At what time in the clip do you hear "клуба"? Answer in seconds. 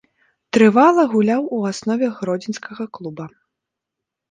2.99-3.31